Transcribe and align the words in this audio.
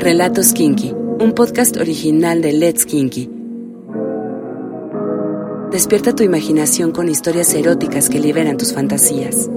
Relatos 0.00 0.52
Kinky, 0.52 0.92
un 1.18 1.32
podcast 1.32 1.76
original 1.76 2.40
de 2.40 2.52
Let's 2.52 2.86
Kinky. 2.86 3.28
Despierta 5.72 6.14
tu 6.14 6.22
imaginación 6.22 6.92
con 6.92 7.08
historias 7.08 7.52
eróticas 7.52 8.08
que 8.08 8.20
liberan 8.20 8.56
tus 8.56 8.72
fantasías. 8.72 9.50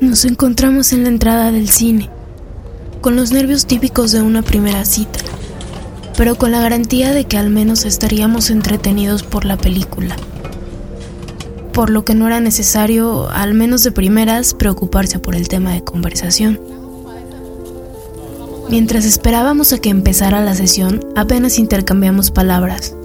Nos 0.00 0.24
encontramos 0.24 0.94
en 0.94 1.02
la 1.02 1.10
entrada 1.10 1.52
del 1.52 1.68
cine, 1.68 2.08
con 3.02 3.14
los 3.14 3.30
nervios 3.30 3.66
típicos 3.66 4.12
de 4.12 4.22
una 4.22 4.40
primera 4.40 4.86
cita, 4.86 5.18
pero 6.16 6.36
con 6.36 6.52
la 6.52 6.62
garantía 6.62 7.12
de 7.12 7.26
que 7.26 7.36
al 7.36 7.50
menos 7.50 7.84
estaríamos 7.84 8.48
entretenidos 8.48 9.24
por 9.24 9.44
la 9.44 9.58
película 9.58 10.16
por 11.78 11.90
lo 11.90 12.04
que 12.04 12.16
no 12.16 12.26
era 12.26 12.40
necesario, 12.40 13.30
al 13.30 13.54
menos 13.54 13.84
de 13.84 13.92
primeras, 13.92 14.52
preocuparse 14.52 15.20
por 15.20 15.36
el 15.36 15.46
tema 15.46 15.72
de 15.72 15.84
conversación. 15.84 16.58
Mientras 18.68 19.04
esperábamos 19.04 19.72
a 19.72 19.78
que 19.78 19.88
empezara 19.88 20.40
la 20.40 20.56
sesión, 20.56 21.06
apenas 21.14 21.56
intercambiamos 21.56 22.32
palabras. 22.32 22.96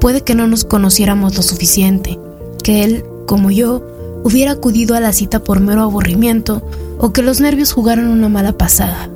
Puede 0.00 0.20
que 0.20 0.36
no 0.36 0.46
nos 0.46 0.64
conociéramos 0.64 1.34
lo 1.34 1.42
suficiente, 1.42 2.16
que 2.62 2.84
él, 2.84 3.04
como 3.26 3.50
yo, 3.50 3.82
hubiera 4.22 4.52
acudido 4.52 4.94
a 4.94 5.00
la 5.00 5.12
cita 5.12 5.42
por 5.42 5.58
mero 5.58 5.82
aburrimiento 5.82 6.62
o 6.98 7.12
que 7.12 7.22
los 7.22 7.40
nervios 7.40 7.72
jugaron 7.72 8.06
una 8.06 8.28
mala 8.28 8.56
pasada. 8.56 9.10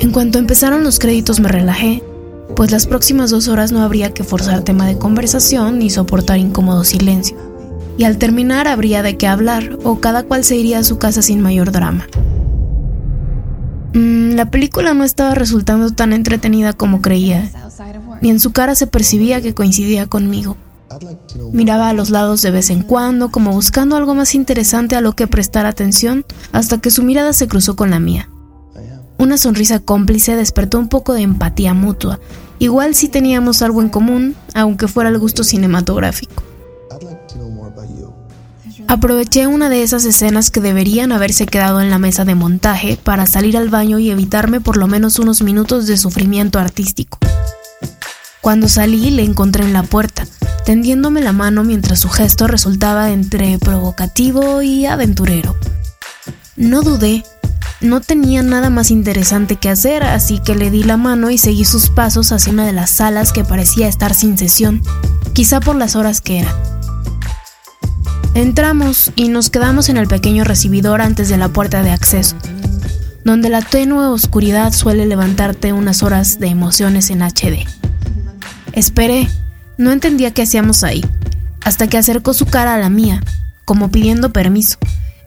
En 0.00 0.10
cuanto 0.10 0.38
empezaron 0.38 0.84
los 0.84 0.98
créditos 0.98 1.40
me 1.40 1.48
relajé 1.48 2.02
pues 2.56 2.70
las 2.70 2.86
próximas 2.86 3.30
dos 3.30 3.48
horas 3.48 3.72
no 3.72 3.82
habría 3.82 4.12
que 4.12 4.24
forzar 4.24 4.62
tema 4.62 4.86
de 4.86 4.98
conversación 4.98 5.78
ni 5.78 5.90
soportar 5.90 6.38
incómodo 6.38 6.84
silencio. 6.84 7.36
Y 7.96 8.04
al 8.04 8.18
terminar 8.18 8.68
habría 8.68 9.02
de 9.02 9.16
qué 9.16 9.26
hablar, 9.26 9.78
o 9.84 10.00
cada 10.00 10.22
cual 10.22 10.44
se 10.44 10.56
iría 10.56 10.78
a 10.78 10.84
su 10.84 10.98
casa 10.98 11.22
sin 11.22 11.40
mayor 11.40 11.72
drama. 11.72 12.06
Mm, 13.94 14.34
la 14.34 14.50
película 14.50 14.94
no 14.94 15.04
estaba 15.04 15.34
resultando 15.34 15.90
tan 15.90 16.12
entretenida 16.12 16.72
como 16.72 17.02
creía, 17.02 17.50
ni 18.20 18.30
en 18.30 18.40
su 18.40 18.52
cara 18.52 18.74
se 18.74 18.86
percibía 18.86 19.40
que 19.40 19.54
coincidía 19.54 20.06
conmigo. 20.06 20.56
Miraba 21.52 21.88
a 21.88 21.92
los 21.92 22.10
lados 22.10 22.42
de 22.42 22.50
vez 22.50 22.70
en 22.70 22.82
cuando, 22.82 23.30
como 23.30 23.52
buscando 23.52 23.96
algo 23.96 24.14
más 24.14 24.34
interesante 24.34 24.96
a 24.96 25.00
lo 25.00 25.14
que 25.14 25.26
prestar 25.26 25.66
atención, 25.66 26.24
hasta 26.52 26.78
que 26.78 26.90
su 26.90 27.02
mirada 27.02 27.32
se 27.32 27.48
cruzó 27.48 27.76
con 27.76 27.90
la 27.90 28.00
mía. 28.00 28.28
Una 29.18 29.36
sonrisa 29.36 29.80
cómplice 29.80 30.36
despertó 30.36 30.78
un 30.78 30.88
poco 30.88 31.12
de 31.12 31.22
empatía 31.22 31.74
mutua. 31.74 32.20
Igual 32.58 32.94
si 32.94 33.08
teníamos 33.08 33.62
algo 33.62 33.82
en 33.82 33.88
común, 33.88 34.34
aunque 34.54 34.88
fuera 34.88 35.10
el 35.10 35.18
gusto 35.18 35.44
cinematográfico. 35.44 36.42
Aproveché 38.90 39.46
una 39.46 39.68
de 39.68 39.82
esas 39.82 40.06
escenas 40.06 40.50
que 40.50 40.60
deberían 40.60 41.12
haberse 41.12 41.44
quedado 41.44 41.82
en 41.82 41.90
la 41.90 41.98
mesa 41.98 42.24
de 42.24 42.34
montaje 42.34 42.98
para 43.02 43.26
salir 43.26 43.56
al 43.58 43.68
baño 43.68 43.98
y 43.98 44.10
evitarme 44.10 44.62
por 44.62 44.78
lo 44.78 44.86
menos 44.86 45.18
unos 45.18 45.42
minutos 45.42 45.86
de 45.86 45.98
sufrimiento 45.98 46.58
artístico. 46.58 47.18
Cuando 48.40 48.66
salí 48.66 49.10
le 49.10 49.24
encontré 49.24 49.64
en 49.64 49.74
la 49.74 49.82
puerta, 49.82 50.26
tendiéndome 50.64 51.20
la 51.20 51.32
mano 51.32 51.64
mientras 51.64 52.00
su 52.00 52.08
gesto 52.08 52.46
resultaba 52.46 53.10
entre 53.10 53.58
provocativo 53.58 54.62
y 54.62 54.86
aventurero. 54.86 55.54
No 56.56 56.82
dudé 56.82 57.24
no 57.80 58.00
tenía 58.00 58.42
nada 58.42 58.70
más 58.70 58.90
interesante 58.90 59.56
que 59.56 59.68
hacer, 59.68 60.02
así 60.02 60.40
que 60.40 60.54
le 60.54 60.70
di 60.70 60.82
la 60.82 60.96
mano 60.96 61.30
y 61.30 61.38
seguí 61.38 61.64
sus 61.64 61.90
pasos 61.90 62.32
hacia 62.32 62.52
una 62.52 62.66
de 62.66 62.72
las 62.72 62.90
salas 62.90 63.32
que 63.32 63.44
parecía 63.44 63.86
estar 63.86 64.14
sin 64.14 64.36
sesión, 64.36 64.82
quizá 65.32 65.60
por 65.60 65.76
las 65.76 65.94
horas 65.94 66.20
que 66.20 66.40
eran. 66.40 66.54
Entramos 68.34 69.12
y 69.14 69.28
nos 69.28 69.50
quedamos 69.50 69.88
en 69.88 69.96
el 69.96 70.08
pequeño 70.08 70.44
recibidor 70.44 71.00
antes 71.00 71.28
de 71.28 71.36
la 71.36 71.48
puerta 71.48 71.82
de 71.82 71.90
acceso, 71.90 72.36
donde 73.24 73.48
la 73.48 73.62
tenue 73.62 74.06
oscuridad 74.06 74.72
suele 74.72 75.06
levantarte 75.06 75.72
unas 75.72 76.02
horas 76.02 76.40
de 76.40 76.48
emociones 76.48 77.10
en 77.10 77.22
HD. 77.22 77.64
Esperé, 78.72 79.28
no 79.76 79.92
entendía 79.92 80.32
qué 80.32 80.42
hacíamos 80.42 80.82
ahí, 80.82 81.04
hasta 81.62 81.86
que 81.86 81.98
acercó 81.98 82.34
su 82.34 82.46
cara 82.46 82.74
a 82.74 82.78
la 82.78 82.90
mía, 82.90 83.22
como 83.64 83.90
pidiendo 83.90 84.32
permiso 84.32 84.78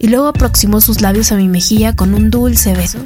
y 0.01 0.07
luego 0.07 0.27
aproximó 0.27 0.81
sus 0.81 0.99
labios 0.99 1.31
a 1.31 1.35
mi 1.35 1.47
mejilla 1.47 1.95
con 1.95 2.15
un 2.15 2.31
dulce 2.31 2.73
beso. 2.73 3.05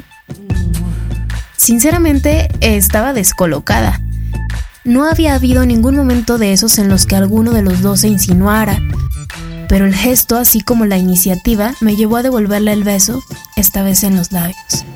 Sinceramente, 1.54 2.48
estaba 2.62 3.12
descolocada. 3.12 4.00
No 4.82 5.04
había 5.04 5.34
habido 5.34 5.66
ningún 5.66 5.94
momento 5.94 6.38
de 6.38 6.54
esos 6.54 6.78
en 6.78 6.88
los 6.88 7.04
que 7.04 7.14
alguno 7.14 7.52
de 7.52 7.60
los 7.60 7.82
dos 7.82 8.00
se 8.00 8.08
insinuara, 8.08 8.80
pero 9.68 9.84
el 9.84 9.94
gesto, 9.94 10.38
así 10.38 10.62
como 10.62 10.86
la 10.86 10.96
iniciativa, 10.96 11.74
me 11.82 11.96
llevó 11.96 12.16
a 12.16 12.22
devolverle 12.22 12.72
el 12.72 12.82
beso, 12.82 13.22
esta 13.56 13.82
vez 13.82 14.02
en 14.02 14.16
los 14.16 14.32
labios. 14.32 14.86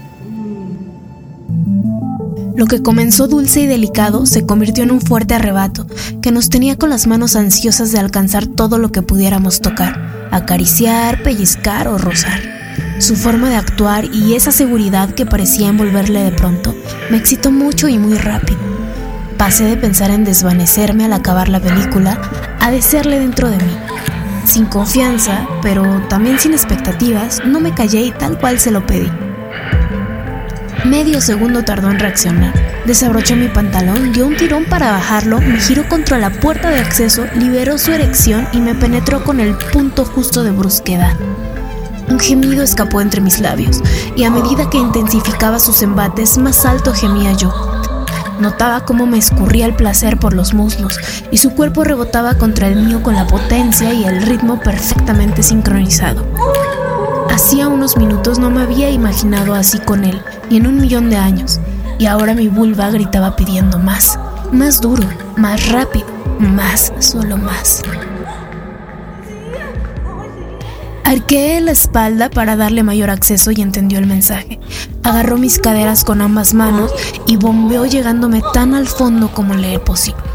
Lo 2.56 2.66
que 2.66 2.82
comenzó 2.82 3.28
dulce 3.28 3.60
y 3.60 3.66
delicado 3.66 4.24
se 4.24 4.46
convirtió 4.46 4.84
en 4.84 4.90
un 4.90 5.02
fuerte 5.02 5.34
arrebato 5.34 5.86
que 6.22 6.32
nos 6.32 6.48
tenía 6.48 6.76
con 6.76 6.88
las 6.88 7.06
manos 7.06 7.36
ansiosas 7.36 7.92
de 7.92 7.98
alcanzar 7.98 8.46
todo 8.46 8.78
lo 8.78 8.90
que 8.90 9.02
pudiéramos 9.02 9.60
tocar 9.60 10.09
acariciar, 10.30 11.22
pellizcar 11.22 11.88
o 11.88 11.98
rozar. 11.98 12.40
Su 12.98 13.16
forma 13.16 13.48
de 13.48 13.56
actuar 13.56 14.04
y 14.04 14.34
esa 14.34 14.52
seguridad 14.52 15.10
que 15.10 15.26
parecía 15.26 15.68
envolverle 15.68 16.22
de 16.22 16.32
pronto 16.32 16.74
me 17.10 17.16
excitó 17.16 17.50
mucho 17.50 17.88
y 17.88 17.98
muy 17.98 18.18
rápido. 18.18 18.58
Pasé 19.38 19.64
de 19.64 19.76
pensar 19.76 20.10
en 20.10 20.24
desvanecerme 20.24 21.06
al 21.06 21.14
acabar 21.14 21.48
la 21.48 21.60
película 21.60 22.20
a 22.60 22.70
desearle 22.70 23.18
dentro 23.18 23.48
de 23.48 23.56
mí. 23.56 23.76
Sin 24.44 24.66
confianza, 24.66 25.46
pero 25.62 25.84
también 26.08 26.38
sin 26.38 26.52
expectativas, 26.52 27.42
no 27.44 27.60
me 27.60 27.72
callé 27.72 28.02
y 28.02 28.10
tal 28.10 28.38
cual 28.38 28.58
se 28.58 28.70
lo 28.70 28.86
pedí. 28.86 29.10
Medio 30.90 31.20
segundo 31.20 31.62
tardó 31.62 31.88
en 31.88 32.00
reaccionar. 32.00 32.52
Desabrochó 32.84 33.36
mi 33.36 33.46
pantalón, 33.46 34.12
dio 34.12 34.26
un 34.26 34.36
tirón 34.36 34.64
para 34.64 34.90
bajarlo, 34.90 35.40
me 35.40 35.60
giró 35.60 35.88
contra 35.88 36.18
la 36.18 36.30
puerta 36.30 36.68
de 36.68 36.80
acceso, 36.80 37.26
liberó 37.36 37.78
su 37.78 37.92
erección 37.92 38.48
y 38.52 38.58
me 38.58 38.74
penetró 38.74 39.22
con 39.22 39.38
el 39.38 39.54
punto 39.54 40.04
justo 40.04 40.42
de 40.42 40.50
brusquedad. 40.50 41.16
Un 42.08 42.18
gemido 42.18 42.64
escapó 42.64 43.00
entre 43.00 43.20
mis 43.20 43.38
labios, 43.38 43.80
y 44.16 44.24
a 44.24 44.30
medida 44.30 44.68
que 44.68 44.78
intensificaba 44.78 45.60
sus 45.60 45.80
embates, 45.82 46.36
más 46.38 46.66
alto 46.66 46.92
gemía 46.92 47.34
yo. 47.34 47.54
Notaba 48.40 48.84
cómo 48.84 49.06
me 49.06 49.18
escurría 49.18 49.66
el 49.66 49.76
placer 49.76 50.18
por 50.18 50.34
los 50.34 50.54
muslos, 50.54 50.98
y 51.30 51.36
su 51.36 51.54
cuerpo 51.54 51.84
rebotaba 51.84 52.34
contra 52.34 52.66
el 52.66 52.74
mío 52.74 53.00
con 53.00 53.14
la 53.14 53.28
potencia 53.28 53.92
y 53.92 54.06
el 54.06 54.22
ritmo 54.22 54.58
perfectamente 54.58 55.44
sincronizado. 55.44 56.26
Hacía 57.42 57.68
unos 57.68 57.96
minutos 57.96 58.38
no 58.38 58.50
me 58.50 58.60
había 58.60 58.90
imaginado 58.90 59.54
así 59.54 59.78
con 59.78 60.04
él, 60.04 60.20
y 60.50 60.58
en 60.58 60.66
un 60.66 60.78
millón 60.78 61.08
de 61.08 61.16
años, 61.16 61.58
y 61.98 62.04
ahora 62.04 62.34
mi 62.34 62.48
vulva 62.48 62.90
gritaba 62.90 63.34
pidiendo 63.34 63.78
más, 63.78 64.20
más 64.52 64.82
duro, 64.82 65.02
más 65.38 65.70
rápido, 65.70 66.06
más, 66.38 66.92
solo 66.98 67.38
más. 67.38 67.80
Arqueé 71.02 71.62
la 71.62 71.70
espalda 71.70 72.28
para 72.28 72.56
darle 72.56 72.82
mayor 72.82 73.08
acceso 73.08 73.50
y 73.52 73.62
entendió 73.62 73.98
el 73.98 74.06
mensaje. 74.06 74.60
Agarró 75.02 75.38
mis 75.38 75.58
caderas 75.58 76.04
con 76.04 76.20
ambas 76.20 76.52
manos 76.52 76.92
y 77.26 77.36
bombeó 77.36 77.86
llegándome 77.86 78.42
tan 78.52 78.74
al 78.74 78.86
fondo 78.86 79.32
como 79.32 79.54
le 79.54 79.76
era 79.76 79.82
posible. 79.82 80.29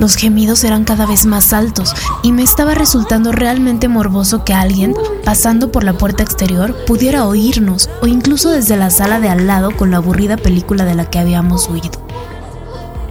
Los 0.00 0.16
gemidos 0.16 0.64
eran 0.64 0.84
cada 0.84 1.04
vez 1.04 1.26
más 1.26 1.52
altos 1.52 1.94
y 2.22 2.32
me 2.32 2.42
estaba 2.42 2.74
resultando 2.74 3.32
realmente 3.32 3.86
morboso 3.86 4.46
que 4.46 4.54
alguien, 4.54 4.94
pasando 5.26 5.70
por 5.70 5.84
la 5.84 5.92
puerta 5.92 6.22
exterior, 6.22 6.74
pudiera 6.86 7.26
oírnos 7.26 7.90
o 8.00 8.06
incluso 8.06 8.48
desde 8.48 8.78
la 8.78 8.88
sala 8.88 9.20
de 9.20 9.28
al 9.28 9.46
lado 9.46 9.76
con 9.76 9.90
la 9.90 9.98
aburrida 9.98 10.38
película 10.38 10.86
de 10.86 10.94
la 10.94 11.04
que 11.04 11.18
habíamos 11.18 11.68
huido. 11.68 11.90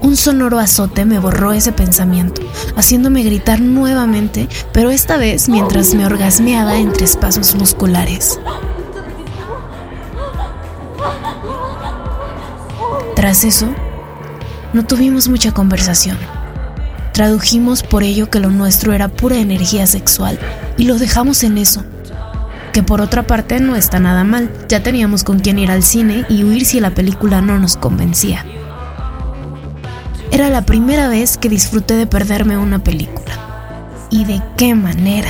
Un 0.01 0.16
sonoro 0.16 0.57
azote 0.57 1.05
me 1.05 1.19
borró 1.19 1.53
ese 1.53 1.72
pensamiento, 1.72 2.41
haciéndome 2.75 3.21
gritar 3.21 3.61
nuevamente, 3.61 4.50
pero 4.71 4.89
esta 4.89 5.18
vez 5.18 5.47
mientras 5.47 5.94
me 5.94 6.07
orgasmeaba 6.07 6.77
entre 6.77 7.06
espacios 7.06 7.53
musculares. 7.53 8.39
Tras 13.15 13.44
eso, 13.44 13.68
no 14.74 14.88
tuvimos 14.88 15.30
mucha 15.30 15.51
conversación. 15.51 16.18
Tradujimos 17.13 17.83
por 17.83 18.03
ello 18.03 18.29
que 18.29 18.39
lo 18.39 18.50
nuestro 18.50 18.94
era 18.94 19.07
pura 19.07 19.38
energía 19.38 19.88
sexual 19.88 20.39
y 20.77 20.85
lo 20.85 20.97
dejamos 20.97 21.44
en 21.44 21.57
eso. 21.57 21.83
Que 22.73 22.83
por 22.83 23.01
otra 23.01 23.23
parte 23.23 23.59
no 23.59 23.75
está 23.75 24.00
nada 24.00 24.23
mal, 24.23 24.51
ya 24.67 24.83
teníamos 24.83 25.23
con 25.23 25.39
quién 25.39 25.59
ir 25.59 25.71
al 25.71 25.83
cine 25.83 26.25
y 26.29 26.44
huir 26.44 26.65
si 26.65 26.79
la 26.79 26.91
película 26.91 27.41
no 27.41 27.57
nos 27.59 27.77
convencía. 27.77 28.45
Era 30.31 30.50
la 30.50 30.61
primera 30.61 31.07
vez 31.07 31.38
que 31.38 31.50
disfruté 31.50 31.95
de 31.95 32.06
perderme 32.06 32.57
una 32.57 32.79
película. 32.79 33.33
¿Y 34.11 34.25
de 34.25 34.41
qué 34.56 34.75
manera? 34.75 35.29